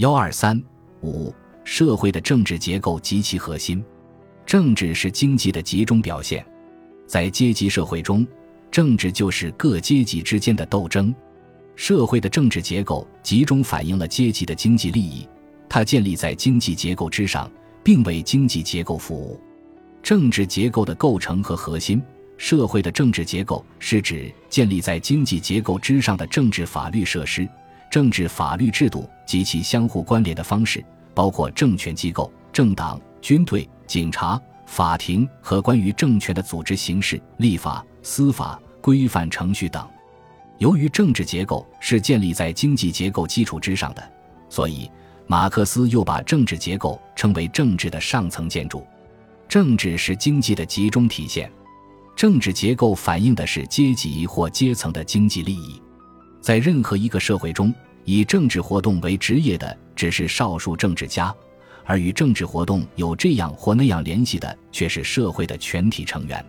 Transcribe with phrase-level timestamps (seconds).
[0.00, 0.58] 幺二三
[1.02, 1.30] 五，
[1.62, 3.84] 社会的政治结构及其核心。
[4.46, 6.42] 政治是经济的集中表现，
[7.06, 8.26] 在阶级社会中，
[8.70, 11.14] 政治就是各阶级之间的斗争。
[11.76, 15.28] 社会的政治结构集中反映了阶级的经济利益，
[15.68, 17.52] 它建立在经济结构之上，
[17.84, 19.38] 并为经济结构服务。
[20.02, 22.02] 政治结构的构成和核心。
[22.38, 27.46] 社会的政治结构是指建立在经济结构之上的政治法律设施、
[27.90, 30.82] 政治法律制度及其相互关联的方式，
[31.12, 39.84] 包括政权机构、政党、军队、警察、法庭和关于政权的组织形式、立法、司法、规范程序等。
[40.58, 44.12] 由于政治结构是建立在经济结构基础之上的，
[44.48, 44.88] 所以
[45.26, 48.86] 马克思又把政治结构称为政治的上层建筑。
[49.48, 51.50] 政治是经济的集中体现。
[52.14, 55.80] 政治结构反映的是阶级或阶层的经济利益，
[56.40, 57.72] 在任何一个社会中，
[58.04, 61.34] 以政治活动为职业的只是少数政治家，
[61.84, 66.44] 而与政治活动有这样或那样联系的却是社会的全体成员。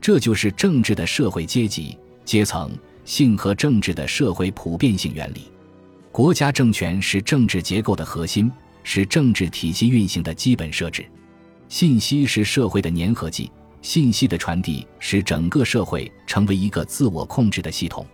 [0.00, 2.70] 这就是政治的社会阶级、阶层
[3.04, 5.50] 性和政治的社会普遍性原理。
[6.10, 8.50] 国家政权是政治结构的核心，
[8.82, 11.04] 是政治体系运行的基本设置。
[11.68, 13.50] 信息是社会的粘合剂。
[13.82, 18.06] 信息的传递使整个社会成为一个自我控制的系统。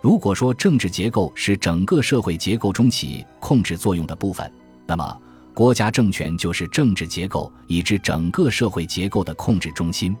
[0.00, 4.50] 如果说政治结构是整个社会结构中起控制作用的部分，
[4.86, 5.20] 那么
[5.52, 10.16] 国家政权就是政治结构以至整个社会结构的控制中心。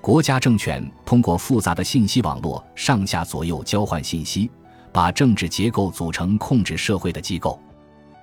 [0.00, 4.50] 国家政权通过复杂的信息网络上下左右交换信息，
[4.92, 7.60] 把政治结构组成控制社会的机构，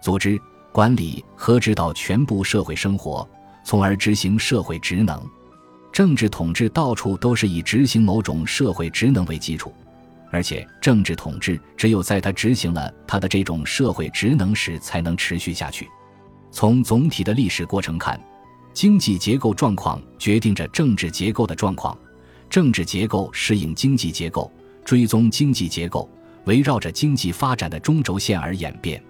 [0.02, 0.38] 组织、
[0.74, 3.26] 管理和指导全部社会生活，
[3.64, 5.26] 从而执行社会职能。
[5.94, 9.74] 政治统治到处都是以执行某种社会职能为基础，
[10.32, 15.88] 而且政治统治只有在他执行了他的这种社会职能时才能持续下去。
[16.52, 18.20] 从总体的历史过程看，
[18.74, 21.98] 经济结构状况决定着政治结构的状况，
[22.50, 24.52] 政治结构适应经济结构，
[24.84, 26.10] 追踪经济结构，
[26.46, 29.04] 围绕着经济发展的中轴线而演变。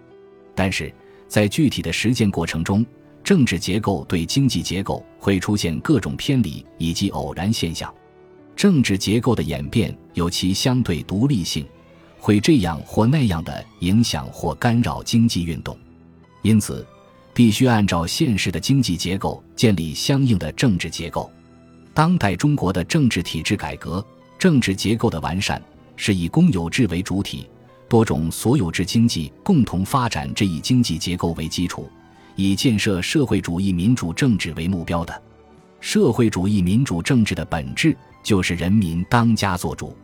[0.56, 0.94] 但是
[1.28, 2.86] 在具体的实践过程中，
[3.24, 7.94] 政治结构对经济结构会出现各种偏离以及偶然现象，
[8.60, 11.66] 政治结构的演变有其相对独立性，
[12.20, 15.80] 会这样或那样的影响或干扰经济运动，
[16.42, 16.86] 因此
[17.34, 21.32] 必须按照现实的经济结构建立相应的政治结构。
[21.94, 24.06] 当代中国的政治体制改革、
[24.38, 25.62] 政治结构的完善，
[25.96, 27.48] 是以公有制为主体、
[27.88, 31.90] 多种所有制经济共同发展这一经济结构为基础。
[32.36, 35.22] 以建设社会主义民主政治为目标的，
[35.80, 39.96] 社会主义民主政治的本质就是人民当家作主。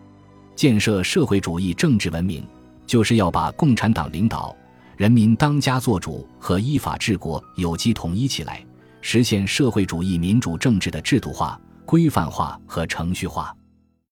[0.55, 2.45] 建设社会主义政治文明，
[2.85, 4.55] 就是要把共产党领导、
[4.95, 8.65] 人民当家作主和依法治国有机统一起来，
[9.01, 13.53] 实现社会主义民主政治的制度化、规范化和程序化。